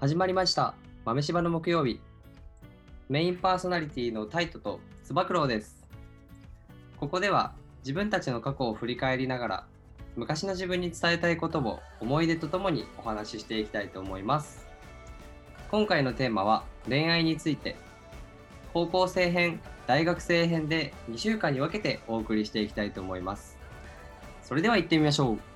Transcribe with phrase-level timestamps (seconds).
[0.00, 0.72] 始まりました。
[1.04, 2.00] 豆柴の木曜日。
[3.10, 5.86] メインパーソナリティのタイトとつば九郎です。
[6.96, 9.66] ここでは自分たちの過去を振り返りながら
[10.16, 14.66] 昔の自分に伝えたいことを思い出とともにお話ししていきたいと思います。
[15.70, 17.76] 今回のテーマは恋愛について。
[18.72, 23.58] 高校生編大学生編で2週間に分けてお送りしていきたいと思います。
[24.42, 25.49] それでは行ってみましょう。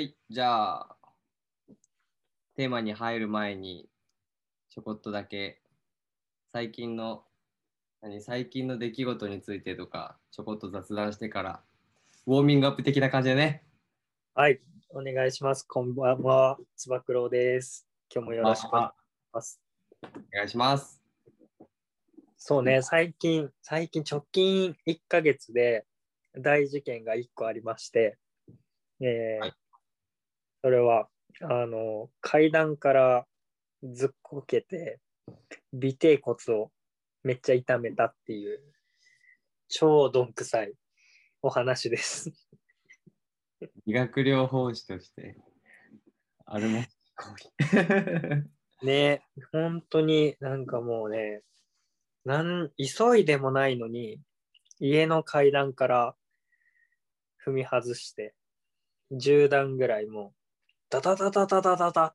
[0.00, 0.96] はい、じゃあ、
[2.56, 3.86] テーマに入る前に、
[4.70, 5.60] ちょこっとだけ、
[6.54, 7.24] 最近の、
[8.00, 11.60] 何、最近の出来事についてとか、ちょこっと雑談してから、
[12.26, 13.62] ウォーミングアップ的な感じでね。
[14.34, 15.64] はい、お願いします。
[15.64, 17.86] こんばんは、つば九郎です。
[18.10, 18.92] 今日もよろしくお願いし
[19.34, 19.60] ます。
[20.02, 21.02] お願いします。
[22.38, 25.84] そうね、最近、最近直近1ヶ月で
[26.38, 28.16] 大事件が1個ありまして、
[29.02, 29.59] えーはい
[30.62, 31.08] それは、
[31.40, 33.26] あの、階段から
[33.82, 35.00] ずっこけて、
[35.72, 36.70] 尾てい骨を
[37.22, 38.60] めっちゃ痛めたっていう、
[39.68, 40.74] 超どんくさい
[41.42, 42.30] お話です。
[43.86, 45.36] 医学療法士として、
[46.44, 46.82] あれも。
[48.82, 49.22] ね
[49.52, 51.42] 本当になんかもうね、
[52.24, 54.20] なん急いでもないのに、
[54.78, 56.16] 家の階段から
[57.46, 58.34] 踏み外して、
[59.12, 60.39] 10段ぐらいもう、
[60.90, 62.14] ダダダダダダダダっ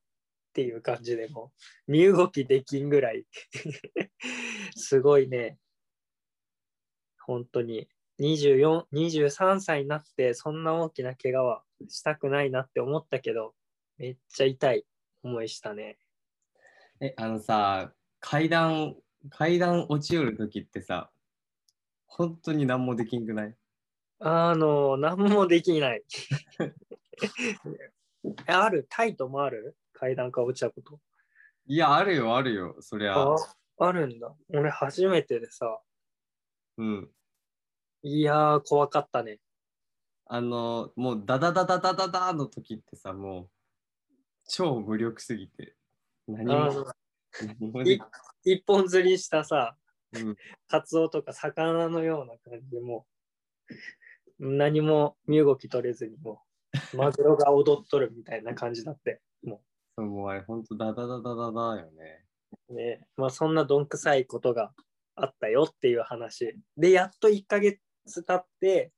[0.52, 1.52] ていう感じでも
[1.88, 3.26] う、身動きできんぐらい、
[4.76, 5.58] すごいね、
[7.20, 7.88] 本当に。
[8.20, 13.54] 24、23歳になって、そんな大きな怪我はしたくないなって思ったけど、
[13.98, 14.86] めっちゃ痛い。
[15.26, 15.98] 思いしたね。
[17.00, 18.94] え、あのさ、階段、
[19.30, 21.10] 階段落ちよるときってさ、
[22.06, 23.56] 本当に何もできんくない？
[24.20, 26.02] あの、何もできない。
[28.48, 28.86] えある？
[28.88, 29.76] タイトもある？
[29.92, 31.00] 階段から落ちたこと。
[31.66, 33.14] いや、あるよ、あるよ、そりゃ。
[33.16, 33.36] あ
[33.78, 34.34] あるんだ。
[34.50, 35.80] 俺初めてでさ、
[36.78, 37.10] うん。
[38.02, 39.38] いやー怖かったね。
[40.26, 44.14] あの、もうダダダダダダダの時ってさ、もう
[44.48, 45.74] 超無力すぎて、
[46.26, 46.86] 何も
[47.60, 47.82] 何も
[48.44, 49.76] 一本釣りしたさ、
[50.12, 50.36] うん
[50.68, 53.06] カツオとか魚のような感じでも
[54.38, 56.36] う、何も身動き取れずにもう、
[56.96, 59.20] マグロが踊っとるみたいな感じだって。
[59.42, 59.62] も
[59.96, 62.24] そうもうあれ、ほんとダダダダダダよね。
[62.68, 64.72] うね、まあそんなどんくさいことが
[65.14, 66.58] あったよっていう話。
[66.76, 68.92] で、やっと1ヶ月経って、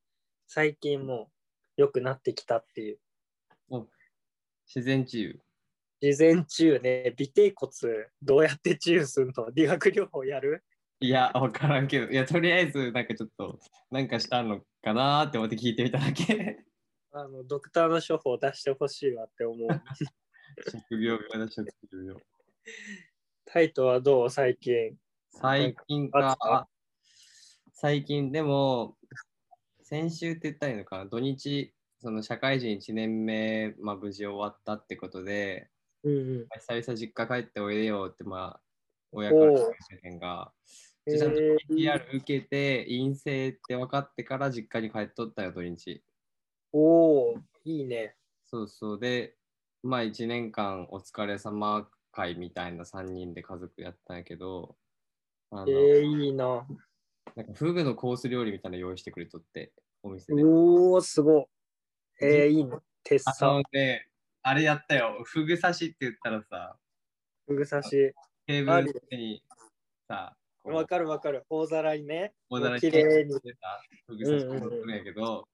[0.46, 1.30] 最近も
[1.76, 2.98] う良くなってきたっていう。
[4.66, 5.40] 自然治癒。
[6.00, 7.72] 事前治癒ね、尾てい骨
[8.22, 9.50] どうやって治癒するの？
[9.50, 10.64] 理学療法やる？
[11.00, 13.60] いや、わからんけど、いや、とりあえず、なんかちょっと、
[13.90, 16.64] なんかしたのかなーって思って聞いてみただけ。
[17.20, 19.68] あのドクターの処方出してほしいわって思う。
[20.70, 22.22] 職業病だ、職業病。
[23.44, 24.30] タイトはどう？
[24.30, 24.96] 最近。
[25.30, 26.68] 最近あか、
[27.72, 28.96] 最近、でも、
[29.82, 35.70] 先週って言ったらいいのかな、土日、その社会人1年目、まあ、無事終わったってことで、
[36.04, 36.48] うんうん。
[36.60, 38.62] 久々実家帰っておいでよって、まあ、
[39.10, 40.52] 親から言われてんが、
[41.06, 46.04] おーちゃんとえー PCR 受けて、陰性って分かってから実家に帰っとったよ、土日。
[46.72, 48.14] おおいいね。
[48.46, 49.00] そうそう。
[49.00, 49.34] で、
[49.82, 54.76] まあ1年間お疲れ様会みたいな3人で家族やったんやけど、
[55.50, 56.66] あの、えー、いいな。
[57.36, 60.44] なんかフグのコース料理みたいなの用意してくれとって、お店で。
[60.44, 61.46] おおすごい。
[62.20, 62.76] えー、いいね。
[63.04, 64.08] テッあサのね、
[64.42, 65.22] あれやったよ。
[65.24, 66.76] フグ刺しって言ったらさ、
[67.46, 67.90] ふぐ刺し。
[68.46, 69.42] テーブルに
[70.06, 71.44] さ、わかるわかる。
[71.48, 72.32] 大皿にね。
[72.50, 73.40] 大皿に綺麗に。
[73.40, 75.48] でさ、フグ刺しやけど、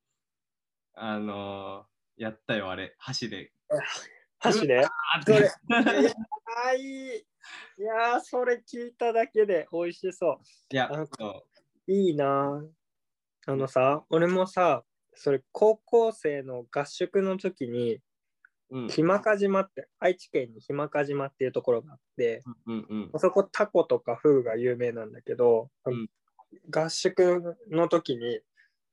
[0.95, 3.53] あのー、やったよ、あれ、箸で。
[4.39, 4.85] 箸で？
[4.85, 4.91] あ
[5.25, 5.51] それ
[6.79, 7.17] いい。
[7.79, 10.41] いやー、それ聞いただけで美味しそ
[10.71, 11.45] いやあ、そ
[11.89, 12.63] ういいな。
[13.47, 14.85] あのさ、俺もさ、
[15.15, 18.01] それ高校生の合宿の時に、
[18.71, 18.89] うん。
[18.89, 23.21] 日間賀島って、愛知県に日間賀島っていうところがあって、うんうん。
[23.21, 26.09] そこタコとかフグが有名なんだけど、うん
[26.71, 28.41] 合宿の時に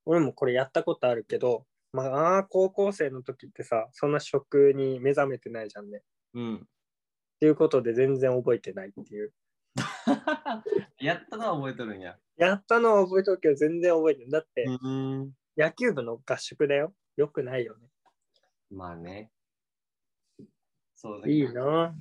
[0.06, 5.98] 俺もこれやったことあるけどまあ高校生の時ってさそんな食に目覚めてないじゃんね。
[5.98, 6.02] っ
[6.36, 6.68] うん。
[7.40, 9.34] ていうことで全然覚えてないっていう。
[11.00, 12.18] やったのは覚えとるんや。
[12.38, 14.32] やったのは覚えとるけど全然覚えてない。
[14.32, 15.32] だってうん。
[15.58, 16.94] 野球部の合宿だよ。
[17.18, 17.88] よくないよね。
[18.70, 19.32] まあね。
[20.96, 21.96] そうだいいな。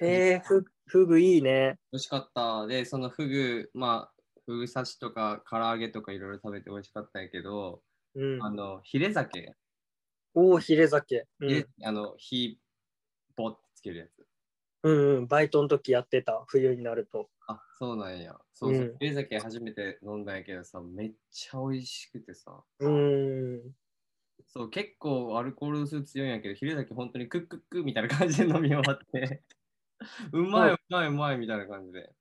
[0.00, 1.78] えー、フフグいいね。
[1.92, 2.66] 美味しかった。
[2.66, 7.82] で、そのフグ、まあ、フグ刺しとか唐揚げとかいろいろ食べて美味しかったんやけど、
[8.14, 8.42] うん。
[8.42, 9.54] あの、ヒレ酒。
[10.34, 11.26] おお、ヒレ酒。
[11.40, 11.66] うん。
[11.82, 12.58] あの、ヒ
[13.36, 14.26] ボってつけるやつ。
[14.82, 15.26] うんうん。
[15.26, 16.44] バイトの時やってた。
[16.46, 17.30] 冬になると。
[17.46, 18.36] あ、そうなんや。
[18.52, 18.84] そうそう。
[18.84, 22.62] うんヒレ酒初めて飲んだんやけどさ、めっちゃ美味しくてさ。
[22.80, 23.74] うーん。
[24.46, 29.42] そう、結構アルコール度数強いんやけど、ヒレ酒本当にクックックみたいな感じで飲み終わって、
[30.32, 32.12] うまいうまいうまいみたいな感じで。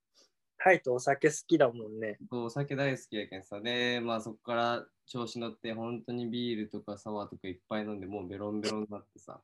[0.63, 2.17] タイとお酒好きだもんね。
[2.29, 3.59] そうお酒大好きやけんさ。
[3.59, 9.41] で、まあそこから調子乗って、本当にビールとかサワーとかいっぱい飲んで、もうベロンベロンになってさ。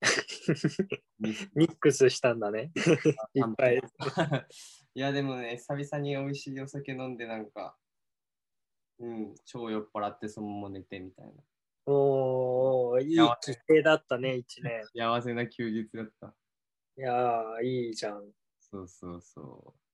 [1.18, 2.70] ミックスしたんだね。
[3.34, 3.82] いっぱい。
[4.94, 7.76] いや、でもね、久々に美味しいお酒飲んで、なんか、
[9.00, 11.32] うん、超酔っ払ってそのまま寝てみたいな。
[11.86, 14.84] おお、いい帰省だったね、一年。
[14.94, 16.32] 幸せな休日だった。
[16.96, 18.32] いやー、いいじゃん。
[18.60, 19.87] そうそうそう。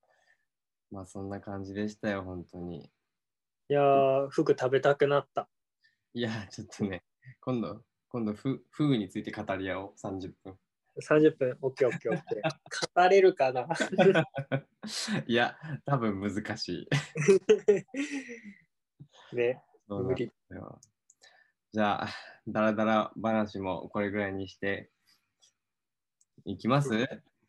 [0.95, 2.89] まあそんな感じでしたよ、本当に。
[3.69, 5.49] いやー、フグ食べたくなった。
[6.13, 7.03] いや、ちょっとね、
[7.41, 10.57] 今度、今度フ、フグについて語り合おう、30分。
[11.01, 12.95] 30分、オッケーオッケーオッケー。
[12.95, 13.67] 語れるかな？
[15.27, 16.89] いや、多分難しい。
[19.35, 20.31] ね、そうなん無理。
[21.73, 22.09] じゃあ、
[22.47, 24.93] だらだら話もこれぐらいにして
[26.45, 26.91] いきます？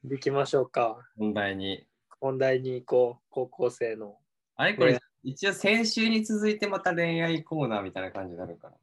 [0.03, 0.97] 行きましょうか。
[1.15, 1.87] 本題に。
[2.25, 4.17] 本題に行こう、高校生の。
[4.55, 4.73] あれ？
[4.73, 8.75] これ、ね一応先週に続いてまた恋愛コーナーみたいな感じになるから。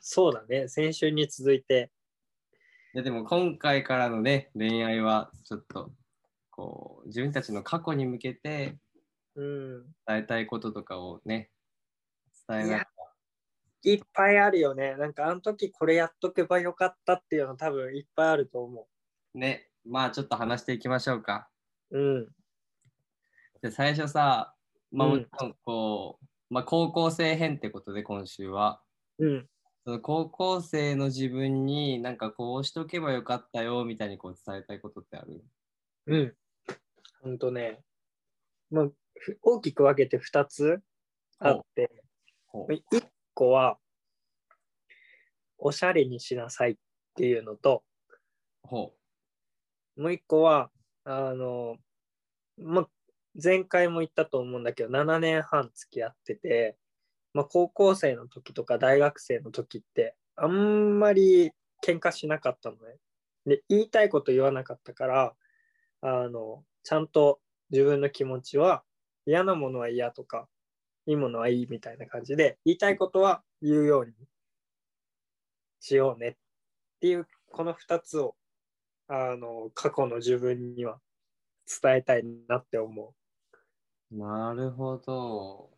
[0.00, 1.90] そうだね、先週に続いて。
[2.92, 5.92] やでも今回からのね、恋愛はちょっと、
[6.50, 8.76] こう、自分たちの過去に向けて
[9.34, 9.82] うん。
[10.06, 11.50] 伝えたいこととかをね、
[12.48, 12.86] 伝えながら。
[13.82, 14.96] いっぱいあるよね。
[14.96, 18.88] なんかあの時これやっとけばよかったっていうの多分いっぱいあると思
[19.34, 21.48] ね、まあちょっと話していきましょうか。
[21.90, 21.98] う。
[21.98, 22.28] うん。
[23.62, 24.54] で最初さ、
[24.92, 25.20] まあうん。
[25.20, 28.82] もちろんこう、まあ高校生編ってことで今週は、
[29.18, 29.48] うん。
[29.84, 35.44] その高校生の自分になんかこうしとけばよかったよみたいにこう伝えたいことってある？
[36.06, 36.36] うん。
[37.22, 37.82] ほんとね。
[38.70, 38.88] まあ、
[39.18, 40.80] ふ大きく分けて2つ
[41.38, 41.90] あって、
[42.46, 42.82] ほ1
[43.34, 43.78] 個は、
[45.58, 46.76] おしゃれにしなさいっ
[47.14, 47.84] ていうのと、
[48.62, 48.92] ほ
[49.96, 50.70] もう1個は、
[51.04, 51.76] あの、
[52.58, 52.88] まあ、
[53.42, 56.76] 前回も言ったと思うんだけど、7年半付き合ってて、
[57.34, 61.52] まあ、高校生の時とか大学生の時って、あんまり
[61.84, 62.96] 喧嘩しなかったのね。
[63.46, 65.34] で、言いたいこと言わなかったから、
[66.00, 67.40] あの、ちゃんと
[67.70, 68.82] 自分の気持ちは
[69.26, 70.48] 嫌なものは嫌とか、
[71.06, 74.12] いいものはいいみたいな感じで、言いたいことは言うように
[75.80, 76.36] しようねっ
[77.00, 78.34] ていう、この2つを、
[79.08, 81.00] あの、過去の自分には
[81.82, 83.25] 伝えたいなって思う。
[84.10, 85.70] なるほど。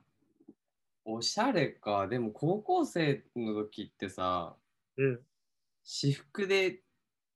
[1.05, 2.07] おしゃれか。
[2.09, 4.57] でも高校生の時ってさ、
[4.97, 5.03] う。
[5.03, 5.21] うん。
[5.83, 6.83] 私服で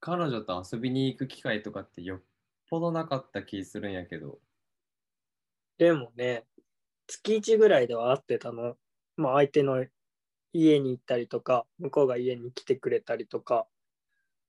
[0.01, 2.21] 彼女と遊びに行く機会とかってよっ
[2.69, 4.39] ぽどなかった気するんやけど。
[5.79, 6.45] でもね、
[7.07, 8.77] 月1ぐらいでは会ってたの。
[9.17, 9.87] まあ相手の
[10.53, 13.67] 家に行ったりとか、向こうが家に来てくれたりとか、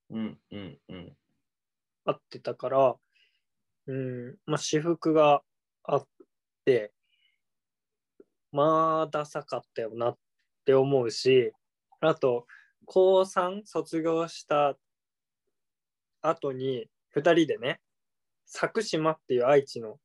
[0.10, 1.18] うんうんうん。
[2.06, 2.95] 会ってたから、
[3.88, 5.42] うん、まあ私服が
[5.84, 6.12] あって、
[8.51, 10.18] まあダサかったよなっ
[10.66, 11.52] て思うし、
[11.99, 12.45] あと、
[12.85, 14.76] 高3卒業した
[16.21, 17.81] 後に、2人でね、
[18.52, 19.97] 佐久島っていう愛知の、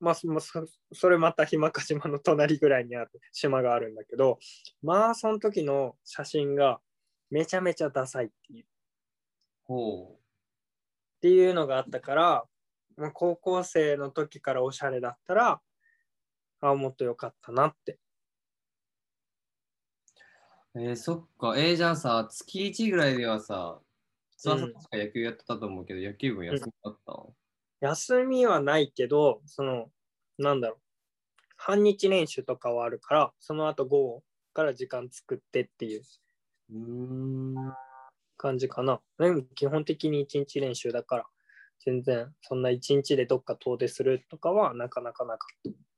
[0.00, 4.38] まあ、それまた日間賀島の隣ぐらいにある島があるんだけど、
[4.82, 6.80] まあその時の写真が
[7.30, 8.64] めちゃめちゃダサいっていう。
[9.64, 12.44] ほっていうのがあったから、
[12.96, 15.60] まあ、高校生の時からおしゃれだったら、
[16.62, 17.98] あもっと良かったなって。
[20.74, 20.80] う。
[20.82, 21.58] えー、そっか。
[21.58, 23.80] えー、じゃあさ、月1ぐらいではさ、
[24.38, 27.26] 翼うん確か野球やってたと思うけど、野球部休みだった、
[27.80, 29.90] 休みはないけど、その、
[30.38, 30.78] なんだろう、
[31.56, 36.02] 半日練習とかはあるから、その後午後から時間作ってっていう
[36.70, 36.78] うー
[37.58, 37.74] ん。
[38.36, 39.00] 感じかな。
[39.18, 41.26] でも基本的に一日練習だから、
[41.84, 45.91] 全然そんな一日でどっか遠出するとかはなかなかなかった。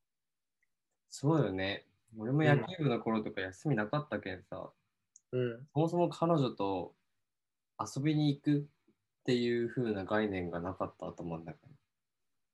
[1.16, 1.84] そうよね。
[2.18, 4.68] 俺も野球部の頃とか休みなかったけんさ、
[5.30, 5.60] うん。
[5.72, 6.92] そもそも彼女と
[7.78, 8.62] 遊びに行くっ
[9.24, 11.58] ていう風な概念がなかったと思うんだけ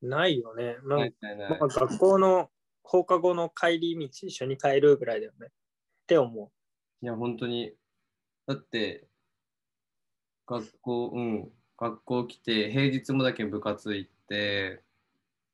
[0.03, 0.77] ないよね。
[0.83, 0.91] ど。
[0.91, 2.51] なんないないないまあ、学校の
[2.83, 5.47] 放課後の帰り道一緒に帰るぐらいだよね。
[5.47, 5.51] っ
[6.07, 6.53] て思
[7.01, 7.73] いや、本当に。
[8.47, 9.09] だって、
[10.47, 14.90] 学校、うん、学校来て、平日もだけ部活行って、う。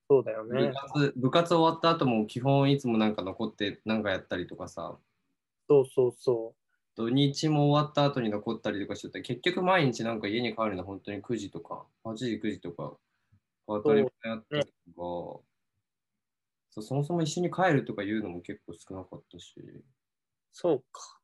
[0.09, 0.73] そうだよ部ね。
[0.73, 4.97] 活部活終わった後も基本いつもなんか残ってなんかやったりとかさ、
[5.69, 6.55] そうそうそ
[6.97, 12.97] 土日も終わった後に残ったりとかしてて、結局毎日なんか家に帰るの本当に9時とか、8時、9時とか、
[13.67, 15.45] 当たり前だったけど、
[16.71, 19.55] そうそもそも一緒に帰るとかいうのも結構少なかったし。
[19.59, 19.85] う。
[20.53, 21.21] そうか。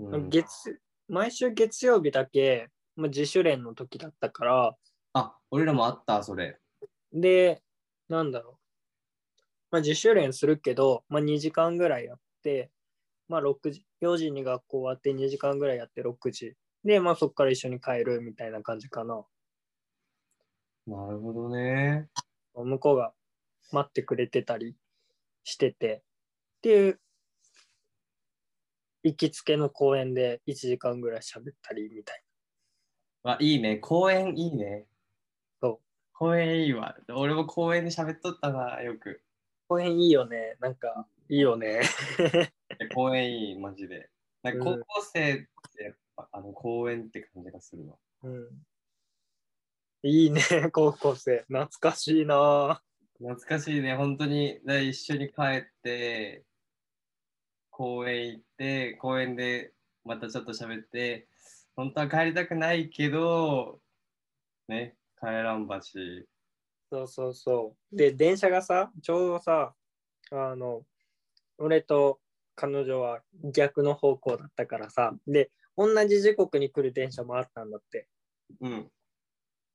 [0.00, 4.76] うん、月、毎週月曜日だけ、まあ、自主練の時だったから、
[5.12, 6.58] あ、俺らもあった、それ。
[7.12, 7.62] で、
[8.08, 8.64] なんだろう。
[9.70, 12.70] まあ、自主練するけど、まあ、2時間ぐらいやって、
[13.28, 16.54] まあ、6時、4時に学校終わって2時間ぐらいやって6時。
[16.84, 19.24] で、まあ、そこから一緒に帰るみたいな感じかな。
[20.86, 22.08] なるほどね。
[22.54, 23.14] 向こうが
[23.72, 24.76] 待ってくれてたり
[25.42, 26.02] してて、
[26.58, 27.00] っていう、
[29.02, 32.22] 行きつけの公園で1時間ぐらい喋ったりみたい
[33.24, 33.76] あ、いいね。
[33.78, 34.86] 公園いいね。
[36.14, 36.96] 公園いいわ。
[37.08, 39.08] 俺も公園で喋っとったな、よく。
[39.08, 39.14] な。
[39.68, 40.56] 公園いいよね。
[40.60, 41.82] なんか、いいよね。
[42.94, 44.10] 公園いい、マジで。
[44.42, 45.36] なんかうん高校生っ
[45.76, 47.96] てやっぱ、あの公園って感じがするわ。
[48.22, 48.48] うん。
[50.04, 50.40] いいね、
[50.72, 51.44] 高校生。
[51.48, 52.80] 懐かしいな。
[53.18, 54.60] 懐かしいね、本当に。
[54.64, 56.44] だ一緒に帰って、
[57.70, 59.72] 公園行って、公園で
[60.04, 61.26] またちょっと喋って、
[61.74, 63.80] 本当は帰りたくないけど、
[64.68, 64.94] ね、
[65.24, 66.26] 帰らんばし。
[66.90, 67.96] そうそうそう。
[67.96, 69.74] で、電車がさ、ちょうどさ、
[70.30, 70.82] あの、
[71.58, 72.20] 俺と
[72.54, 73.20] 彼女は
[73.52, 78.08] 逆の方向だったからさ、で、同じ時刻に来る電車もあったんだって。
[78.60, 78.90] うん。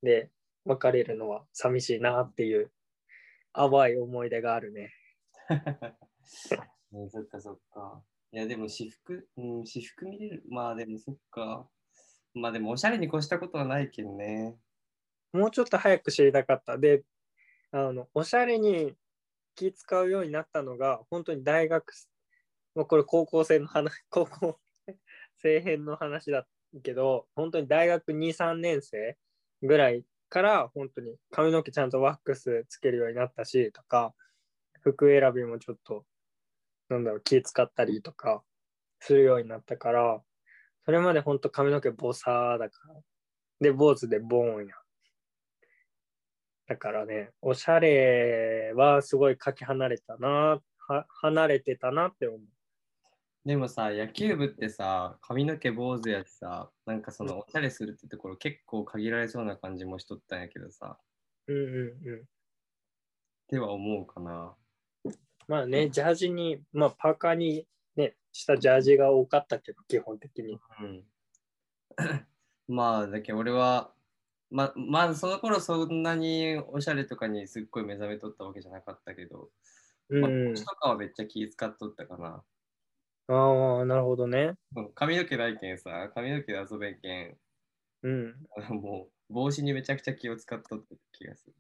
[0.01, 0.31] で、
[0.65, 2.71] 別れるのは寂しいなっていう
[3.53, 4.93] 淡い思い出があるね。
[6.91, 8.03] ねそっかそっか。
[8.31, 10.43] いや、でも私服、うん、私服見れる。
[10.49, 11.67] まあでもそっか。
[12.33, 14.55] まあでもおしゃれに越したことはないけどね。
[15.33, 16.77] もうちょっと早く知りたかった。
[16.77, 17.03] で、
[17.71, 18.95] あの、おしゃれに
[19.55, 21.93] 気使うようになったのが、本当に大学、
[22.75, 24.59] まあ、これ高校生の話、 高校
[25.37, 26.47] 生編の話だ
[26.83, 29.17] けど、本当に大学2、3年生
[29.61, 34.15] ぐらいから、本当に髪の毛ちゃんとワックスつけるようになったし、とか、
[34.81, 36.05] 服選びもちょっと、
[36.89, 38.43] なんだろう、気使ったりとか
[38.99, 40.23] するようになったから、
[40.85, 43.01] それまで本当髪の毛ボサーだから。
[43.59, 44.78] で、坊主でボーンや。
[46.69, 52.41] だからね、おしゃれはすごいかけ離れたな、は離れてたなって思う。
[53.43, 60.99] でもさ、野球部ってさ、髪の毛坊主やしさ、なんかそのおしゃれするってところ結構限られそうな感じもしとったんやけどさ、
[61.47, 62.19] うんうんうん。
[62.19, 62.23] っ
[63.47, 64.53] ては思うかな。
[65.47, 70.59] まあね、ジャージに、まあパーカーにね、したジャージが多かったけど、基本的に。
[70.81, 71.03] うん。
[72.67, 73.91] まあ、だけど俺は、
[74.51, 79.51] ままあその頃そんなにおしゃれとかにすっごい目覚めとったわけじゃなかったけど、
[80.19, 80.65] まあ、うん腰。
[80.65, 82.43] とかはめっちゃ気使っとったかな。
[83.27, 84.55] ああ、なるほどね。
[84.75, 87.37] うん髪の毛ないけんさ、髪の毛で遊べんけん、
[88.03, 88.35] うん。
[88.69, 91.55] もう帽子にめちゃくちゃ気を使っとった気がする。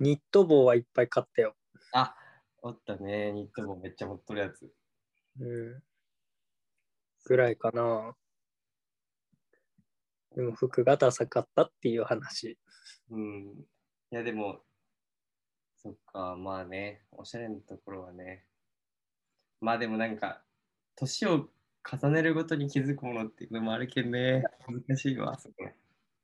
[0.00, 1.56] ニット帽はいっぱい買ったよ。
[1.92, 2.16] あ、
[2.62, 4.72] おったね、ニット帽めっちゃ持っとるやつ。
[5.40, 5.82] うん。
[7.24, 8.14] ぐらいかな。
[10.34, 12.58] でも服がダサかったっていう話。
[13.10, 13.66] うん。
[14.12, 14.60] いや、でも、
[15.82, 18.44] そっか、まあね、おしゃれなところはね。
[19.60, 20.42] まあでもなんか、
[20.96, 21.48] 年を
[21.90, 24.44] 重ねるごとに気づくものっていうのもあるけんね。
[24.68, 25.54] 難しいわ、そこ。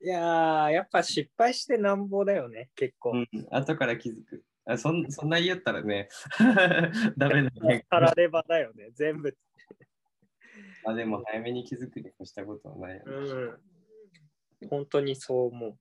[0.01, 3.13] いやー、やっぱ失敗してなんぼだよね、結構。
[3.13, 4.45] うん、後から気づく。
[4.67, 6.09] あそんそんな言ったらね、
[7.17, 7.87] ダメだね。
[7.89, 9.37] たらればだよね、全部。
[10.85, 13.13] あでも早めに気づくに越したことはないよね。
[13.13, 13.61] うん。
[14.69, 15.79] 本当にそう思う。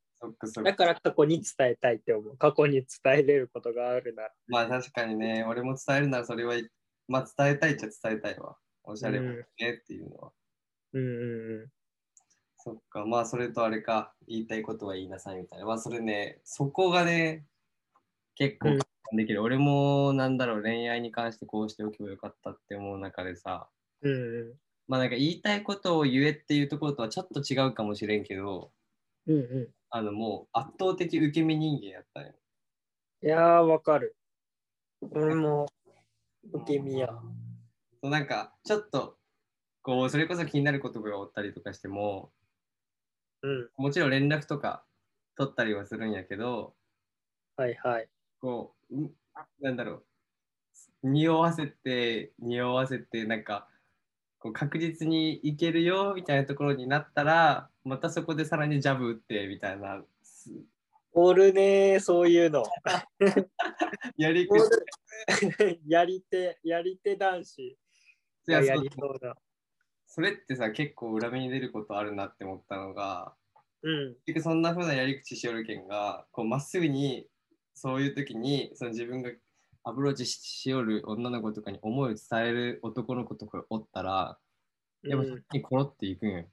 [0.63, 2.37] だから過去に伝えたいって思う。
[2.37, 2.87] 過去に伝
[3.19, 4.33] えれることがあるなら。
[4.47, 6.55] まあ確かにね、俺も伝えるならそれは、
[7.07, 8.57] まあ伝えたいっちゃ伝えたいわ。
[8.83, 10.31] おしゃれもねっていうのは。
[10.93, 11.67] うんうんうん。
[12.57, 15.65] そっか、まあそれとあれか、言いたいことは言いなさいみたいな。
[15.65, 17.45] まあそれね、そこがね、
[18.35, 19.41] 結構うんできる。
[19.43, 23.69] 俺もなんだろう、恋愛に関してこうしておけばよかったって思う中でさ、
[24.01, 24.15] うんう
[24.51, 24.53] ん。
[24.87, 28.71] まあなんか言いたいことを言えっていうところとはちょっと違うかもしれんけど、
[29.27, 32.33] うんうあのもう圧倒的受け身人間やったんよ。
[33.23, 33.25] ん。
[33.25, 34.15] いやー、わかる。
[35.11, 35.67] 俺も
[36.51, 37.07] 受け身や。
[38.01, 39.17] そうなんかちょっと
[39.81, 42.31] こうそれこそ気になることがおったりとかしても
[43.41, 43.69] うん。
[43.77, 44.83] もちろん連絡とか
[45.37, 46.73] 取ったりはするんやけど
[47.55, 48.09] はいはい。
[48.41, 49.11] こうん
[49.59, 50.05] なんだろう
[51.03, 53.67] 匂わせて匂わせてなんか
[54.39, 60.51] こう確実にいけるよみたいなところになったらまたそこでさらにジャブ打ってみたいなす
[61.17, 62.63] おるねー、そういうの。
[64.17, 67.61] やりお口るやり手、やり手男子。
[67.61, 67.77] い
[68.47, 69.37] ややりそうだ。
[70.05, 73.33] それってさ、結構裏目に出ることあるなって思ったのが、
[73.81, 74.15] うん。
[74.25, 77.29] 結局そんな風なやり口しよるけんが、こうまっすぐに、
[77.73, 79.31] そういう時に、その自分が
[79.87, 84.39] アプローチししよる女の子とかに思いを伝える男の子とかおったら、
[85.03, 86.45] やっぱにコロっていくんよ。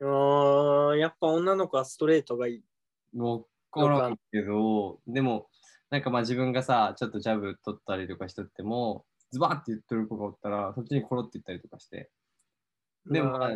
[0.00, 2.62] うん、あーやっぱ女の子はストレートがいい。
[3.14, 5.48] わからんけど、でも、
[5.88, 12.10] なんかまあ自分がさ、ちょっとジャブ取ったりとかしとっても、ズバーって言ってる子がおったら、そっちにコロって言ったりとかして。
[13.06, 13.50] でもまあ、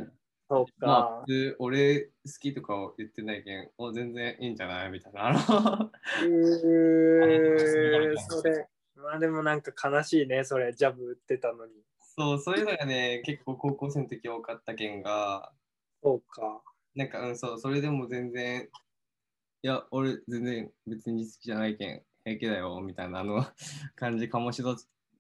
[0.49, 0.87] そうか。
[0.87, 4.91] まあ、普通俺好きとかを言ってないけん、お全然いいんじゃない？
[4.91, 5.27] みたいな。
[5.27, 5.91] あの
[6.25, 8.67] えー、 それ。
[9.03, 11.73] まあでもなんか悲しいね、それ、ジャブ打ってたのに。
[12.17, 15.53] そう、そういうのがね、結構高校生の時多かったけんが、
[16.03, 16.63] そうか。
[16.95, 18.69] なんか、うん、そう、それでも全然、
[19.63, 23.47] いや、俺全然別に好きじゃないけん、平気だよ、みたいなあの
[23.95, 24.63] 感じ醸し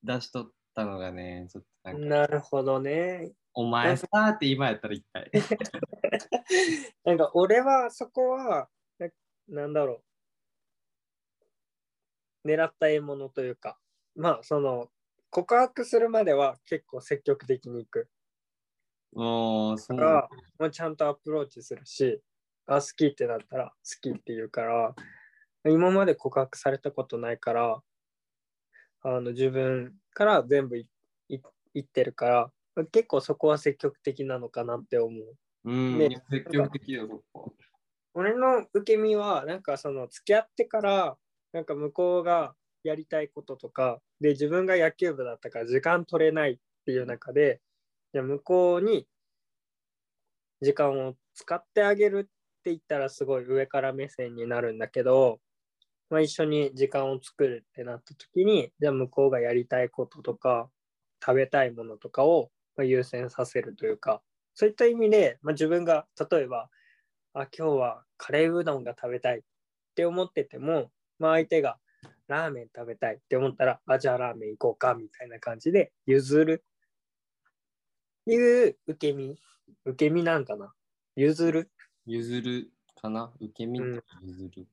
[0.02, 3.32] 出しとったのがね、ちょっとなんか、なるほどね。
[3.54, 5.30] お前さーって今やったら一体。
[7.04, 8.68] なんか俺はそこは、
[8.99, 9.08] な
[9.49, 10.02] なんだろう。
[12.49, 13.78] 狙った獲物というか、
[14.17, 14.88] まあその
[15.31, 18.09] 告白するまでは結構積極的に行く。
[19.14, 20.28] もう、そうだから、
[20.59, 22.21] まあ、ちゃんとアプローチするし、
[22.67, 24.95] あ、好きってなったら好きって言うから、
[25.67, 27.83] 今まで告白されたことないから、
[29.02, 30.88] あの自分から全部い
[31.28, 31.38] い
[31.75, 32.28] 言ってるか
[32.76, 35.37] ら、結構そこは積極的なのかなって思う。
[35.64, 37.55] うん、ね積極的よ、そこ。
[38.14, 41.17] 俺の受け身は、なんかその付き合ってから、
[41.52, 47.61] なんか向こうがやりたいこととか、で、自分が野球部だったから時間取れないっていう中で、
[48.12, 49.07] じゃ向こうに
[50.61, 52.23] 時間を使ってあげるっ
[52.62, 55.40] て言ったらすごい上から目線になるんだけど、
[56.11, 60.71] まあ、一緒に時間を作るってなった時に、じゃあ向こうがやりたいこととか、
[61.25, 64.23] 食べたいものとかを優先させるというか、
[64.55, 66.71] そういった意味で、まあ、自分が例えば、
[67.34, 69.43] あ、今日はカレーうどんが食べたいっ
[69.95, 71.78] て思ってても、まあ、相手が
[72.28, 76.65] ラーメン食べたいって思ったら、あ、じゃあラーメン行こうかみたいな感じで譲る
[78.26, 79.37] いう受け身、
[79.85, 80.73] 受け身なんかな
[81.17, 81.71] 譲る。
[82.07, 83.85] 譲るかな受け身と
[84.23, 84.67] 譲る。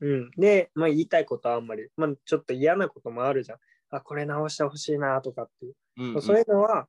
[0.00, 0.30] うん。
[0.36, 3.58] で、まあ、言いたいことはあんまり、まあ、ちょっと嫌なこともあるじゃん。
[3.90, 5.74] あ、これ直してほしいなとかっていう。
[5.98, 6.86] うんうんそういうのは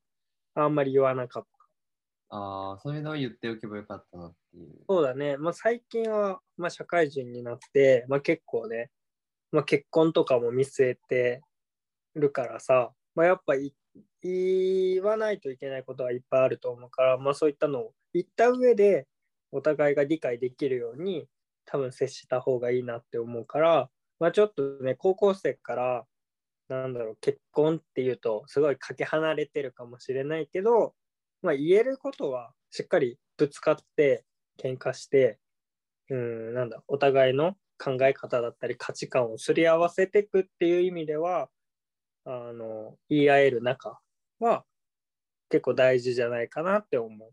[0.54, 1.51] あんまり言わなかった。
[2.34, 4.70] ああ、そういうのを言っておけばよかったなっていう。
[4.88, 5.36] そうだね。
[5.38, 8.90] まあ、最近は、まあ、社会人になって、まあ、結構ね、
[9.52, 11.42] まあ、結婚とかも見据えて
[12.16, 13.56] るからさ、まあ、やっぱ
[14.24, 19.08] 言わないといけないことはいっぱいあると思うから、まあ、そういったのを言った上で
[19.52, 21.28] お互いが理解できるように
[21.66, 23.90] 多分接した方がいいなって思うから、
[24.22, 26.06] まあ、ちょっとね高校生から
[26.70, 30.94] なんだろう結婚っていうとすごいかけ離れてるかもしれないけど、
[31.42, 34.26] まあ、言えることはしっかりぶつかって
[34.60, 35.40] 喧嘩して
[36.10, 41.50] うんなんだお互いの考え方だったり価値観をすり合わせていくっていう意味では
[42.26, 44.00] あの言い合える仲
[44.40, 44.64] は
[45.50, 47.32] 結構大事じゃないかなって思う。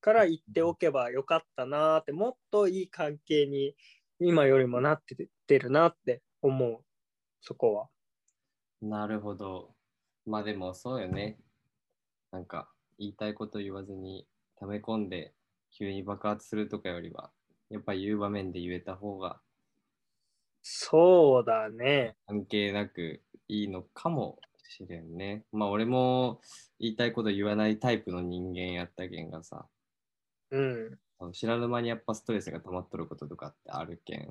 [0.00, 3.74] から言っておけばよかったなーってもっといい関係に
[4.20, 6.80] 今よりもなってってるなって思う
[7.40, 7.88] そこは。
[8.80, 9.74] なるほど。
[10.24, 11.38] まあでもそうよね。
[12.30, 12.68] なんか
[12.98, 14.26] 言いたいこと言わずに
[14.58, 15.34] 溜め込んで
[15.70, 17.30] 急に爆発するとかよりは、
[17.70, 19.40] やっぱ言う場面で言えた方が
[20.68, 22.16] そうだね。
[22.26, 25.44] 関係なくいいのかもしれんね。
[25.52, 26.40] まあ俺も
[26.80, 29.66] 言いたいこと言わないタイプの人間やったけんがさ、
[30.50, 30.98] うん。
[31.32, 34.28] 知らぬ間にやっぱストレスが溜まっとることとかってあるけん。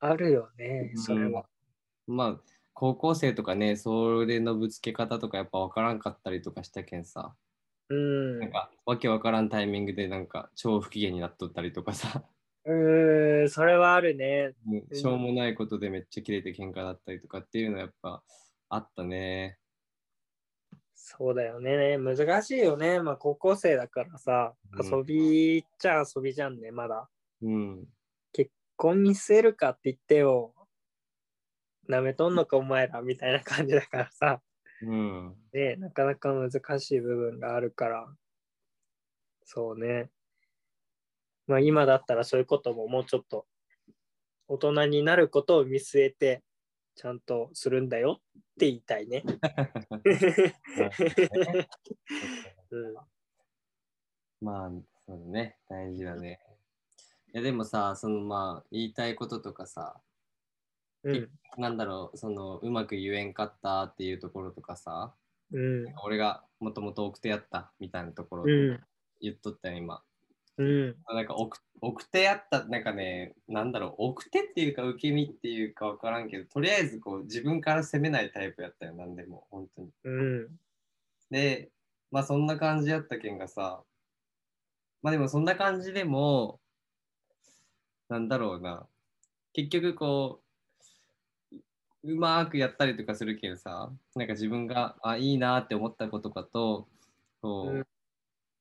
[0.00, 1.44] あるよね、それは。
[2.06, 2.40] まあ
[2.72, 7.34] 高校生とかね、それのぶつけ方とかやっぱ分からんかったりとかしたけんさ、
[7.88, 8.40] うん。
[8.40, 12.24] なんかわけわからんタイミングでなんか超不機嫌になっとったりとかさ、
[12.64, 14.54] うん、それはあるね。
[14.92, 18.22] しょうもないことでめっちゃキレて喧嘩だったりとかっていうのはやっぱ
[18.68, 19.58] あったね。
[20.94, 21.96] そうだよね。
[21.98, 23.00] 難しいよね。
[23.00, 27.08] まあ高校生だからさ、うん遊びっちゃ遊びじゃんね、まだ。
[27.42, 27.84] うん。
[28.32, 30.52] 結婚見せるかって言ってよ。
[31.88, 34.40] なめとんのかお前らみたいな感じだからさ。
[34.82, 35.36] うん。
[35.52, 38.06] ね、なかなか難しい部分があるから。
[39.44, 40.10] そうね。
[41.46, 43.46] まあ今だったらそういうことももうちょっと
[44.48, 46.42] 大人になることを見据えて
[46.96, 48.22] ちゃんとするんだよっ
[48.58, 49.22] て言いたいね。
[52.70, 52.94] う ん
[54.40, 54.70] まあ、
[55.06, 55.58] そうだね。
[55.68, 56.40] 大事だね。
[57.32, 60.00] いやでもさ、そのまあ言いたいこととかさ、
[61.10, 65.14] うんなんだろう、そのうまく言えんかったっていうところとかさ、
[65.52, 68.80] うん俺がもともと奥手やったみたいなところうん。
[69.20, 70.02] 言っとったよ、今。
[70.58, 70.96] うん。
[71.08, 79.90] なんか奥奥手やった、なんかね、なんだろう、奥手っていうか受け身っていうか分からんけど、とりあえずこう自分から攻めないタイプやったよ、なんでも、本当に。
[80.04, 80.48] うん。
[81.30, 81.70] で、
[82.10, 83.82] まあそんな感じやったけんがさ、
[85.02, 86.60] まあでもそんな感じでも、
[88.08, 88.86] なんだろうな、
[89.52, 90.45] 結局こう、
[92.06, 96.86] うまーくやったりとかするけどさ、なんか自分が、あ、いいなって思ったことかと、
[97.42, 97.86] こう、う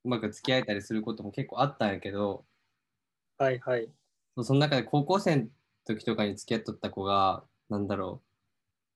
[0.03, 2.43] まく付き合えたりすることも結構あったんやけど、
[3.38, 3.88] はいはい。
[4.41, 5.47] その中で高校生の
[5.86, 8.23] 時とかに付き合っとった子が、なんだろ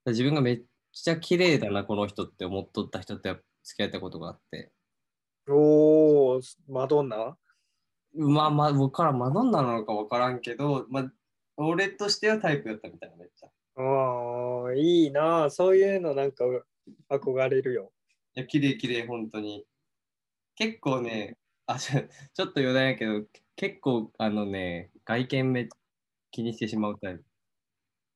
[0.05, 0.61] う、自分がめっ
[0.93, 4.71] ちゃ綺麗だな、この人って思っとった人って付き合ったことがあって、
[5.47, 7.37] おー、マドンナ？
[8.15, 11.11] まあまあ、僕からマドンナなのか分からんけど、まあ、
[11.57, 13.47] 俺としてはタイプだったみたいな、めっちゃ。
[13.47, 13.85] いああ、
[14.79, 16.45] いいなあそういうのなんか
[17.09, 17.93] 憧れるよ。
[18.33, 19.65] や、綺麗綺麗本当に。
[20.55, 21.37] 結構ね、
[21.67, 22.01] あ、ちょ
[22.33, 25.69] ちょっと余談やけど、結構、あのね、外見め
[26.31, 27.25] 気にしてしまうタイプ。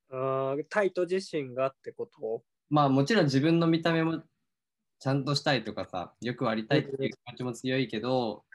[0.10, 2.44] あータイト自身がってこと？
[2.70, 4.24] まあもちろん自分の見た目も
[5.00, 8.46] ちゃんとしたいとかさ、よくありたいっていう気持ちも強いけど、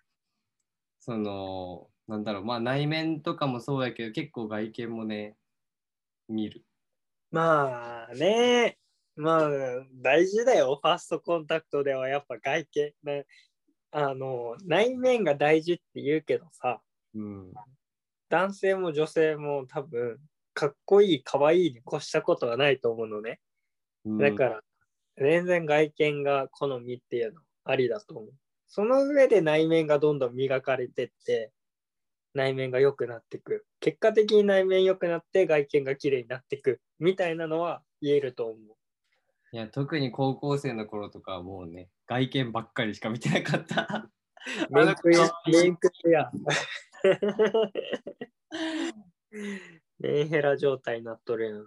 [1.01, 5.37] その、なんだろう、まあ内面とかもそうやけど、結構外見もね、
[6.29, 6.65] 見る。
[7.31, 8.79] まあね、
[9.17, 9.51] まあ
[10.03, 12.93] 大事だよ、ファーストコンタクトではやっぱ外見。
[13.03, 13.27] ね、
[13.91, 16.81] あの内面が大事って言うけどさ、
[17.15, 17.53] うん。
[18.29, 20.19] 男性も女性も多分
[20.55, 23.41] かっこいい、かわいいに越したことはないと思うのね。
[24.05, 24.61] うんだから、
[25.17, 28.33] 全然外見が好みっていうのありだと思う。
[28.69, 31.53] その上で内面がどんどん磨かれてって、
[32.39, 33.67] 内面が良くなっていく。
[33.81, 38.57] 結果的に内面良くなって外見が綺麗になっていくみたいなのは言えると思う。
[39.53, 44.09] いや、特に高校生の頃とかはもうね、外見ばっかりしか見てなかった。
[44.71, 46.31] メイクや、メイクや。
[49.99, 51.67] メンヘラ状態になっとるやん。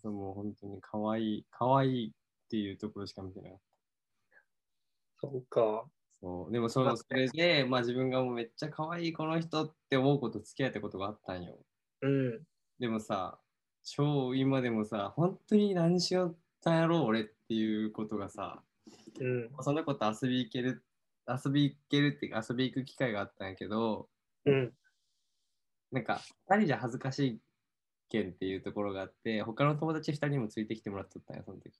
[0.00, 2.12] そうもう本当に可愛い、可愛いっ
[2.48, 3.58] ていうところしか見てなかっ
[5.18, 5.26] た。
[5.26, 5.84] そうか。
[6.50, 11.58] でもそのそれで、まあ自分がもうめっちゃ可愛いこの人って思うこと付き合ったことがあったんよ。
[12.00, 12.40] うん。
[12.78, 13.38] でもさ、
[13.82, 18.62] 超今でもさ、本当に何しよったんやろう俺っていうことがさ、
[19.20, 19.50] うん。
[19.60, 20.82] その子と遊び行ける、
[21.28, 24.08] 遊び行けるっていうか遊び行く機会があったんやけど、
[24.46, 24.72] うん。
[25.92, 27.40] なんか2人じゃ恥ずかしい
[28.08, 31.70] けんっていうところがあって、他の友達2人にもついてきてもらっとったんや、その時。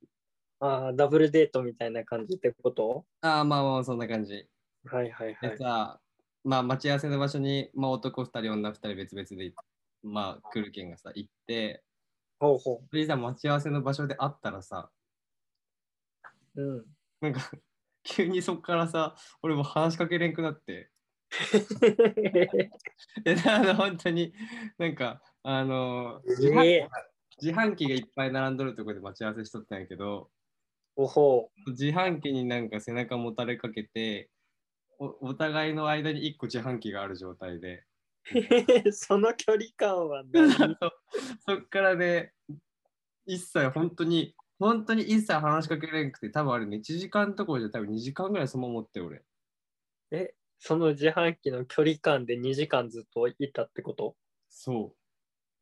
[0.61, 3.05] ああ、ダブルデートみたいな感じってこと？
[3.21, 4.49] ああ、まあまあそんな感じ。
[4.85, 5.51] はいはいはい。
[5.51, 6.01] でさ、
[6.45, 9.55] まあ待ち合わせの場所に、まあ男2人、女2人別々で、
[10.03, 11.83] まあ来るけんがさ、行って、
[12.39, 14.91] ほうほそれでさ、待ち合わせの場所で会ったらさ、
[16.57, 16.63] う。
[16.63, 16.87] うん。
[17.21, 17.41] なんか、
[18.05, 20.91] 急にそっからさ、俺もう話しかけれんくなって、
[23.25, 24.35] で、あの、本当に、
[24.79, 26.89] なんか、あの、自販ええ
[27.43, 30.31] 自販機がいっぱい並んどるとこで待ち合わせしとったんやけど、
[30.97, 34.31] おほ自販機になんか背中もたれかけて、
[34.99, 37.85] おお互いの間に1個自販機がある状態で、
[38.85, 38.93] う。
[38.93, 40.91] その距離感は何 そ
[41.47, 42.35] そっからね、
[43.27, 49.25] 一切本当に、本当に一切話しかけれんくて、多分あれね、1時間ところじゃ多分2時間ぐらいそのまま持って俺。
[50.11, 54.17] え、その自販機の距離感で2時間ずっといたってこと？
[54.51, 54.97] そう。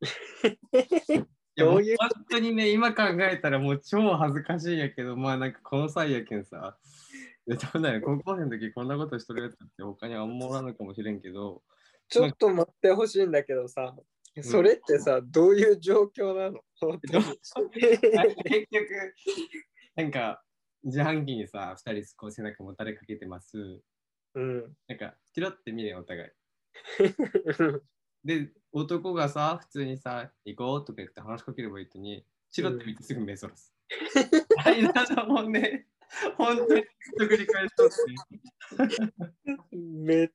[1.55, 6.77] いやどういうも本当にね、今考えたらもう超恥ずかしいんやけど、まあなんかこの際やけんさ、
[7.45, 11.63] でどうなんや高校生の時こんなことしとるやつって他にあんまおらんのかもしれんけど、
[12.09, 13.95] ちょっと待ってほしいんだけどさ、
[14.41, 16.61] それってさ、どういう状況なの？
[17.71, 19.15] 結局、
[19.95, 20.43] なんか
[20.83, 23.81] 自販機にさ、2人こう背中もたれかけてます。
[24.35, 24.75] うん。
[24.87, 26.29] なんか、チロって見れんお互い。
[28.23, 33.73] で、男がさ、普通にさ、行こうとか言って話しかければいいのに、チロって見てすぐ目そらす。
[34.65, 35.87] 間のもんね、
[36.37, 36.83] 本当に
[37.19, 37.95] 繰り返しとって。
[39.71, 40.29] めっ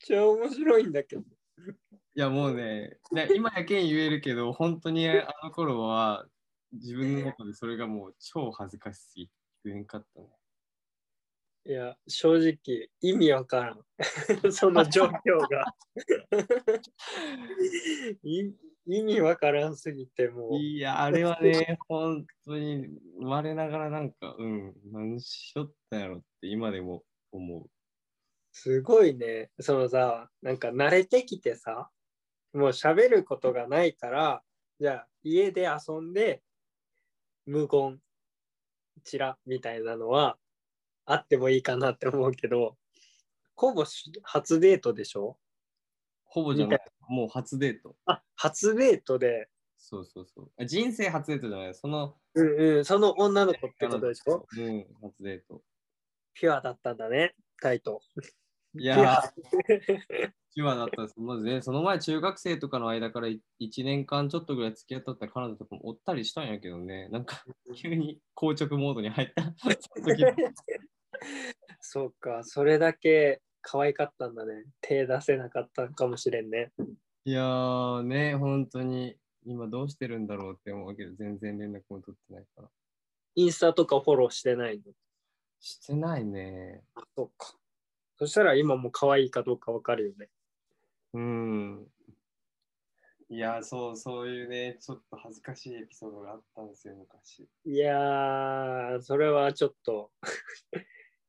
[0.00, 1.22] ちゃ面白いんだけど。
[2.16, 6.26] いやもうね、ね今やけん言えるけど、本当にあの頃は
[6.72, 9.32] 自分の中でそれがもう超恥ずかしすぎて
[9.64, 10.28] 言えんかったね。
[11.66, 13.82] いや、正直意味わからん。
[14.52, 15.64] その状況が。
[18.22, 18.52] い
[18.86, 20.58] 意味わからんすぎてもう。
[20.58, 22.86] いや、あれはね、本当に
[23.18, 27.70] 我ながらなんか、うん、何しよったんやろって今でも思う。
[28.52, 29.50] すごいね。
[29.58, 31.90] そのさ、なんか慣れてきてさ、
[32.52, 34.42] もう喋ることがないから、
[34.78, 36.42] じゃあ家で遊んで
[37.46, 37.98] 無言、
[39.02, 40.36] チラみたいなのは、
[41.06, 42.76] あってもいいかなって思うけど、
[43.54, 45.36] ほぼし初デートでしょ？
[46.24, 46.80] ほぼじゃない。
[47.08, 47.94] もう初デート。
[48.06, 50.50] あ、初デートで、そうそうそう。
[50.58, 51.74] あ人生初デートじゃない。
[51.74, 54.46] その、うんうん、その女の子ってことでしょ？
[54.56, 55.62] うん、初デート。
[56.32, 58.00] ピュアだったんだね、タイト。
[58.76, 59.32] いやー、
[60.52, 61.14] ピュアだったです。
[61.20, 63.40] まずね、その前、中学生とかの間から1
[63.84, 67.44] 年間ちょっとぐらい付き合っとった彼女とかもおったりしたんやけどね、なんか
[67.76, 69.42] 急に硬直モードに入った
[70.02, 70.24] 時
[71.80, 74.64] そうか、それだけ可愛かったんだね。
[74.80, 76.72] 手出せなかったかもしれんね。
[77.24, 82.70] いやーね、本当に今どうしてるんだろうって思うけど、全然連絡も取ってないから。
[83.36, 84.92] インスタとかフォローしてないの？
[85.60, 86.84] してないね。
[86.94, 87.58] あそうか。
[88.16, 90.28] そしたら今も可愛いかどうかわかるよね。
[91.14, 91.90] うん。
[93.30, 97.48] いやー、そう、そういうね、ちょっと恥ずかしいエピソードがあったんですよ、昔。
[97.64, 100.12] いやー、それはちょっと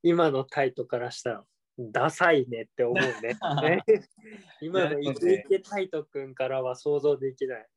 [0.08, 1.44] 今のタイトからしたら
[1.80, 3.36] ダサいねって思うね。
[3.64, 3.84] ね
[4.62, 7.68] 今のイケイケタイトくんからは想像できない。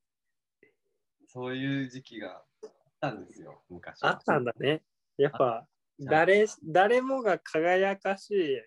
[1.26, 4.04] そういう時期があったんですよ、昔。
[4.04, 4.82] あったんだね。
[5.16, 5.66] やっぱ
[5.98, 8.62] 誰誰もが輝かしい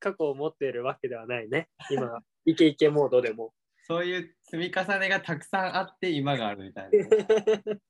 [0.00, 1.68] 過去を持っているわけではないね。
[1.90, 3.54] 今、イケイケモードでも。
[3.86, 6.90] そういう積み重ねがたくさんあって今があるみたいな。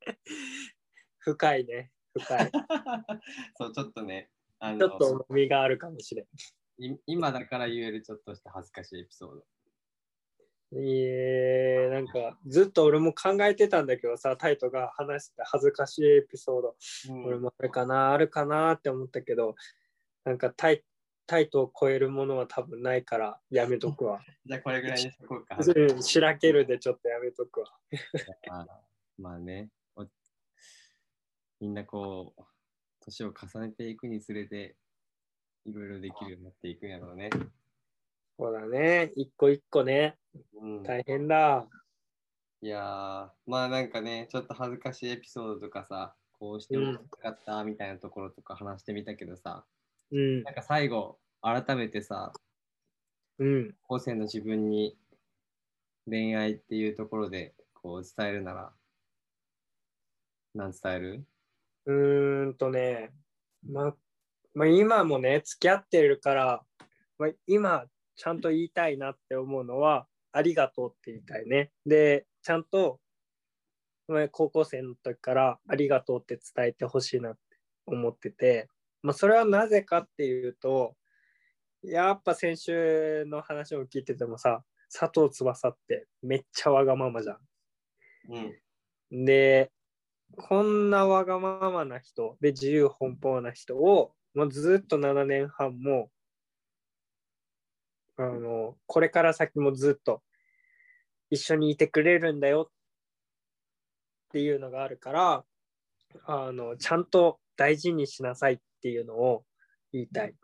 [1.20, 1.92] 深いね。
[2.12, 2.50] 深い。
[3.56, 4.30] そう、ちょっとね、
[4.78, 6.26] ちょっと重みがあるかもしれん。
[6.84, 9.44] い今だから言えるちょっとした恥ずかしいエピソード。
[10.76, 16.76] いえなんかずっと俺も考えてたんだけどさ、タイトが話してた恥ずかしいエピソード、
[17.10, 19.54] うん俺もあるかな、あるかなって思ったけど、
[20.24, 20.82] なんかタイ
[21.26, 24.20] タイトを超えるものは多分ないからやめとくわ。
[24.44, 25.56] じゃあこれぐらいにしとこうか。
[25.58, 27.66] うんしらけるでちょっとやめとくわ。
[28.48, 28.80] まあ
[29.16, 30.06] まあねお、
[31.60, 32.42] みんなこう、
[33.04, 34.76] 年を重ねていくにつれて、
[35.66, 37.30] いろいろできるようになっていくんやろうね。
[38.38, 40.18] そうだね、一個一個ね、
[40.60, 41.66] うん、大変だ。
[42.62, 49.64] いやー、まあなんかね、ちょっと恥ずかしいエピソードとかさ、こうしてもらかったみたいなところとか話してみたけどさ、
[50.10, 52.32] うん、なんか最後、改めてさ、
[53.38, 53.74] うん。
[53.82, 54.96] 高専の自分に
[56.08, 58.72] 恋愛っていうところでこう伝えるなら、
[60.54, 61.24] 何伝える？
[61.86, 63.12] うーんとね、
[63.66, 63.96] まあ、
[64.54, 66.62] まあ、今もね、付き合ってるから、
[67.18, 71.70] まあ、今、ちゃんと言いたいなって思うのは、ありがとうって言いたいね。
[71.86, 73.00] で、ちゃんと、
[74.08, 77.40] まあ高校生の時からありがとうって伝えてほしいなって
[77.86, 78.68] 思ってて、
[79.02, 80.96] まあ、それはなぜかっていうと、
[81.82, 87.38] やっぱ先週の話を聞いててもさ、佐藤翼ってめっちゃわがままじゃん。
[89.12, 89.24] うん。
[89.24, 89.70] で、
[90.36, 96.10] こんなわがままな人で自由奔放な人を、もうずっと7年半も
[98.16, 100.22] あのこれから先もずっと
[101.30, 102.72] 一緒にいてくれるんだよっ
[104.32, 105.44] ていうのがあるから
[106.26, 109.44] あのちゃんと大事にしなさいっていうのを
[109.92, 110.34] 言いたい。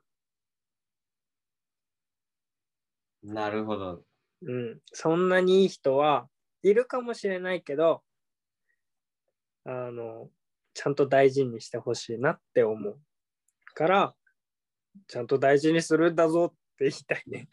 [3.22, 4.02] なるほど。
[4.42, 6.28] うん、そんなにいい人は
[6.62, 8.02] いるかもしれないけど
[9.64, 10.30] あの
[10.74, 12.98] ちゃんと大事にしてほしいなって思う
[13.74, 14.14] から
[15.06, 17.48] ちゃんと大事にするんだぞって言いたいね。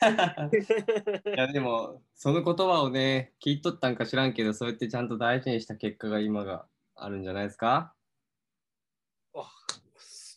[1.34, 7.94] いやでも、その言葉をね、聞いとったんか知らんけど、そうやってちゃんと大事にした結果が今があるんじゃないですか？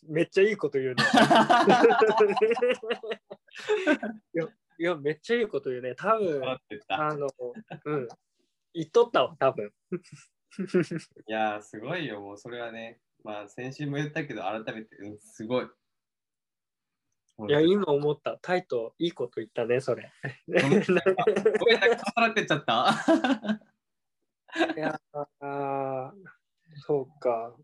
[0.06, 1.04] めっちゃいいこと言うね。
[4.34, 5.94] いやいやめっちゃいいこと言うね。
[5.94, 6.42] 多分
[6.88, 7.28] あの
[7.84, 8.08] うん
[8.74, 9.72] 言っとったわ多分。
[11.28, 13.00] いやー、すごいよ、もうそれはね。
[13.22, 15.68] まあ、先週も言ったけど、改めて、うん、すごい。
[17.48, 20.12] いや今思ったタイトいいこと言ったねそれ。
[20.46, 20.84] ごめん、なんか
[22.16, 22.94] 重なってっちゃった？
[24.76, 25.00] いや
[26.86, 27.56] そうか。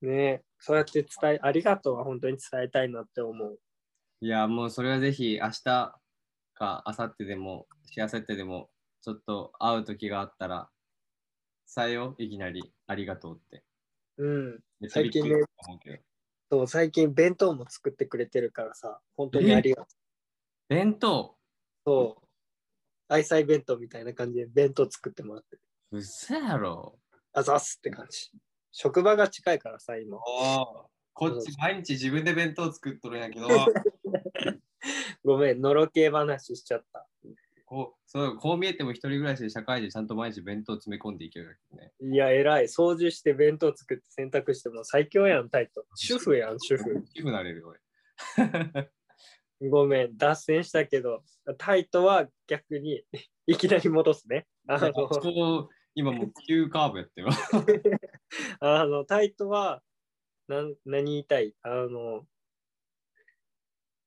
[0.00, 3.60] ねそうやって伝え、ありがとうは本当に伝えたいなって思う。
[4.20, 5.62] いや、もうそれはぜひ、明日
[6.54, 8.70] か明後日でも、しあさってでも、
[9.02, 10.70] ちょっと会う時があったら、
[11.74, 13.64] 伝えよう、いきなり、ありがとうって。
[14.18, 14.60] うん。
[14.80, 16.02] めっちゃびっくりすると思うけど。
[16.50, 19.88] そう、最近弁当も作ってくれてるからさ、本当にありがと
[20.68, 21.36] 弁当？
[21.86, 21.90] う。
[21.90, 22.26] そう。
[23.08, 25.62] 愛妻弁当みたいな感じで弁当作ってもらってる。
[25.92, 26.98] うっそやろ。
[27.32, 28.30] あざっすって感じ。
[28.72, 30.18] 職場が近いからさ、今。
[31.12, 33.48] こっち毎日自分で弁当作っとるんやけど、
[35.24, 37.06] ごめん、のろけ話しちゃった。
[37.66, 41.92] こうそうこう見えても一人暮らしで社会でちゃんと毎日弁当詰め込んでいけるわけね。
[42.00, 42.64] いや、偉い。
[42.66, 45.84] 掃除して弁当作って洗濯しても最強やん、タイト。
[45.96, 47.04] 主婦やん、主婦。
[47.12, 48.90] 主婦なれるよ、俺。
[49.68, 51.24] ごめん、脱線したけど、
[51.58, 53.02] タイトは逆に
[53.46, 54.46] いきなり戻すね。
[54.68, 57.28] あの、今もう急カーブやってよ。
[58.60, 59.82] あのタイトは
[60.46, 61.54] 何何言いたい？
[61.62, 62.28] あの、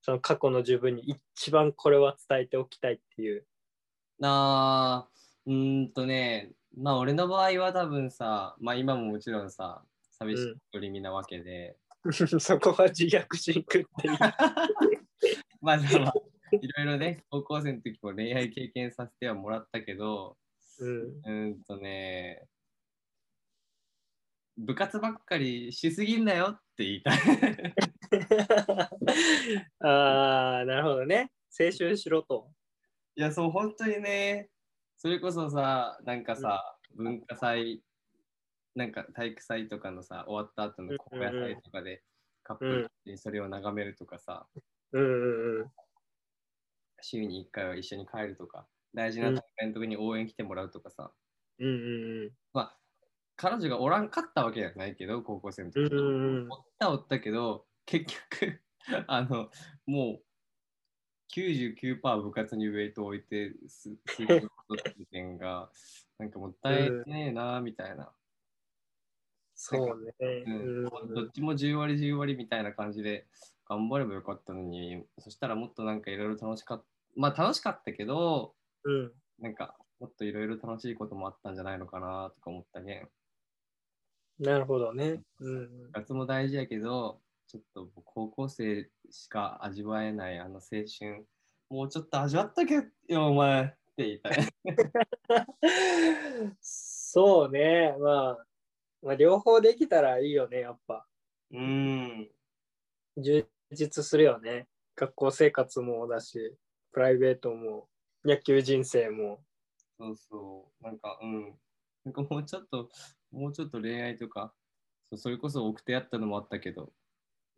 [0.02, 1.04] その過去の自分に
[1.36, 3.46] 一番これは伝えておきたいっていう。
[4.20, 5.10] なあ、
[5.46, 11.78] うーんとね、まあ俺の場合は多分さ、まあ今ももちろんさ、寂しい一人身なわけで、
[12.40, 14.08] そこは自虐心くって。
[15.62, 16.14] まあまあ、
[16.62, 20.38] いろいろね、高校生の時も恋愛経験させてはもらったけど、
[20.80, 22.48] うん、うーんとね、
[24.58, 27.20] 部活ばっかりしすぎんなよって言いたい。
[29.80, 31.32] ああ、なるほどね。
[31.58, 32.52] 青春しろと。
[33.16, 34.50] いや、そう、本当にね、
[34.98, 37.84] それこそさ、なんかさ、文化祭、
[38.76, 42.04] なんか体育祭とかのさ、終わった後の高野祭とかで、
[42.44, 44.48] カップルでそれを眺めるとかさ、
[44.92, 45.72] うんうんうん。
[47.02, 51.14] 週に1回は一緒に帰るとか、大事な大会の時に応援来てもらうとかさ、
[51.60, 52.32] うんうんうん。
[52.54, 52.80] まあ、
[53.36, 55.80] 彼女がおらんかったわけじゃないけど、高校生の時。
[55.80, 58.64] うんうんうんおったおったけど、結局、
[59.08, 59.50] あの、
[59.86, 60.26] もう、
[61.30, 65.70] 99%部活にウェイトを置いてす、することって点が、
[66.18, 68.12] なんかもったいねえな、みたいな。
[69.56, 70.14] そうね。
[71.14, 73.28] どっちも10割10割みたいな感じで
[73.66, 79.14] 頑張ればよかったのに、そしたらもっとなんかいろいろ楽しかった、まあ楽しかったけど、うん。
[79.40, 83.08] なんかもっといろいろ楽しいこともあったんじゃないのかなとか思ったね。
[84.40, 85.22] なるほどね。
[85.40, 91.26] うん部活も大事やけど、ちょっと高校生しか味わえないあの青春、
[91.68, 92.76] もうちょっと味わったけ
[93.08, 94.36] よ、お前って言いたい。
[96.62, 98.46] そうね、まあ、
[99.02, 101.08] まあ、両方できたらいいよね、やっぱ。
[101.50, 102.30] うん。
[103.18, 104.68] 充実するよね。
[104.96, 106.56] 学校生活もだし、
[106.92, 107.90] プライベートも、
[108.24, 109.44] 野球人生も。
[109.98, 110.84] そうそう。
[110.84, 111.60] なんか、うん。
[112.06, 112.90] なんかもうちょっと、
[113.32, 114.54] もうちょっと恋愛とか、
[115.16, 116.94] それこそ奥手やったのもあったけど、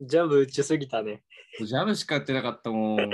[0.01, 1.21] ジャブ打ちすぎたね。
[1.59, 3.11] ジャブしかやってなかったもん。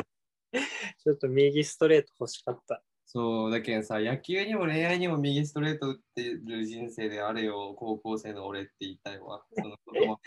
[1.03, 2.81] ちょっと右ストレート欲しかった。
[3.05, 9.43] そう、だけどさ、野球にも恋愛にも右ストレート打ってる人生であれよ、高校生の俺って言いたいわ。
[9.51, 10.17] その言葉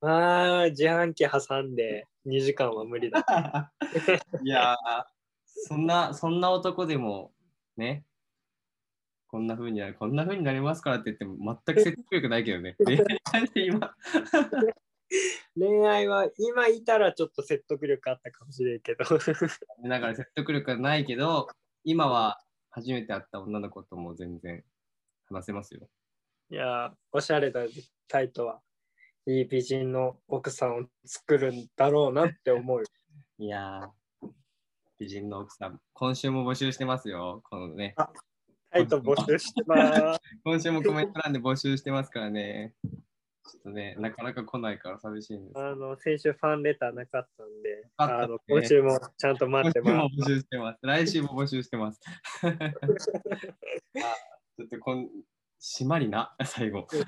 [0.00, 3.20] ああ、自販機挟んで2時間は無理だ。
[4.42, 4.76] いやー、
[5.44, 7.34] そんな、そんな男でも、
[7.76, 8.06] ね、
[9.28, 12.76] こんな風になる、こんな風になりますからって言っても、全く説得力ないけどね。
[13.54, 13.94] 今、
[15.56, 19.04] 恋愛は今いたらちょっと説得力あったかもしれんけど。
[19.88, 21.48] だから説得力はないけど、
[21.84, 24.64] 今は初めて会った女の子とも全然
[25.26, 25.88] 話せますよ。
[26.50, 27.60] いやー、おしゃれだ
[28.08, 28.60] タイトは。
[29.24, 32.84] いい美人の奥さんを作るんだろうなって思うよ。
[33.38, 34.28] いやー、
[34.98, 37.40] 美人の奥さん、今週も募集してますよ。
[37.48, 37.94] このね、
[38.70, 40.20] タイト募集してます。
[40.42, 42.74] 今週もコメント欄で募集してますからね。
[43.44, 45.58] ちょっとね、なかなか来ないから寂しいんです。
[45.58, 50.20] あの、先週ファンレターなかったんで、ああの今週もちゃんと待ってます。
[50.20, 50.78] 募集してます。
[50.82, 52.00] 来週も募集してます。
[52.42, 55.10] あちょっとこん、
[55.60, 56.86] 締まりな、最後。
[56.86, 57.04] 決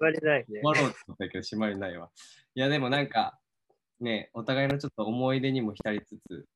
[0.00, 0.60] まりないね終。
[0.62, 2.10] わろうと思ったけど、締まりないわ。
[2.54, 3.38] いや、でもなんか、
[4.00, 6.46] ね、お互いのちょっと思い出にも浸りつつ、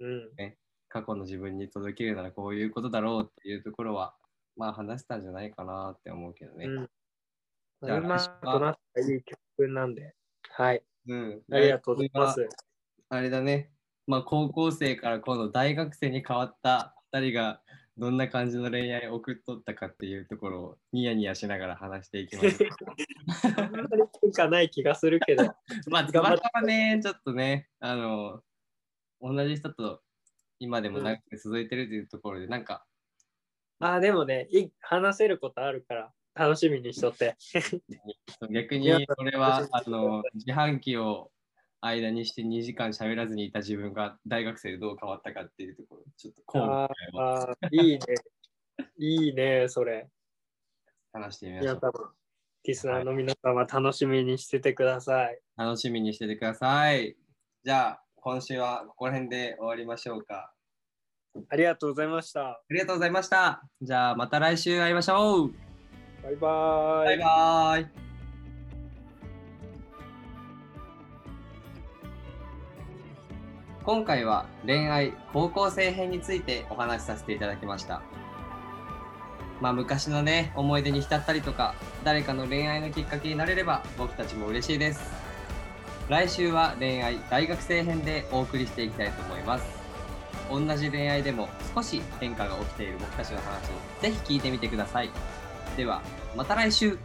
[0.00, 0.30] うん。
[0.88, 4.14] 過去の自分に届けるならこういうことだろうっていうところは、
[4.56, 6.66] まあ話したんじゃないかなって思うけどね。
[6.66, 6.90] うん。
[7.82, 10.14] じゃあ今来週はとなったいい曲なんで。
[10.50, 10.82] はい。
[11.08, 11.42] うん。
[11.52, 12.48] ありがとうございます。
[13.08, 13.70] あれだね、
[14.06, 17.60] まあ、高校生から今度大学生に変わった2人が
[17.98, 22.64] どんな感じの恋愛を送っとったかっていうところをニヤニヤしながら話していきます。
[23.56, 25.44] あんまり変化ない気がするけど。
[25.88, 28.42] まあ、たまたまね、ちょっとね、あの、
[29.20, 30.02] 同じ人と
[30.58, 32.86] 今でも長く続いてるというところで、なんか、
[33.80, 37.36] あ、でもね、い話せることあるから、楽しみにしとって。
[38.52, 41.30] 逆にいや俺はあの自販機を
[41.80, 48.00] 間にして2時間喋らずにいた自分が大学生でどう変わったかっていうところ、ちょっとこうああ、いいね。
[48.98, 50.08] いいね、それ。
[51.12, 52.14] 話してみましょう。
[52.64, 55.40] リスナーの皆様、楽しみにしててください。
[55.56, 57.16] 楽しみにしててください。
[57.64, 60.52] じゃあ、今週はここら辺で終わりましょうか。
[61.48, 62.48] ありがとうございました。
[62.48, 63.62] ありがとうございました。
[63.80, 65.65] じゃあ、また来週会いましょう。
[66.22, 67.06] バイバーイ。
[67.06, 68.06] バイバイ。
[73.86, 78.02] 今回は恋愛高校生編についてお話しさせていただきました
[79.60, 85.00] まあ昔のね思い出に浸ったりとか誰かの恋愛のきっかけになれれば僕たちも嬉しいです
[86.08, 89.64] 来週は恋愛大学生編でお送りしていきたいと思います
[90.50, 95.10] 同じ恋愛でも少し変化が起きている僕たちの話をぜひ聞いてみてください
[95.76, 96.02] では
[96.34, 96.98] また来週。